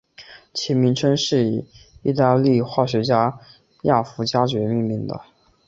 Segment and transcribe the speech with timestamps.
[0.51, 1.67] 其名称是以
[2.01, 3.37] 义大利化学家
[3.83, 5.21] 亚佛加厥命名的。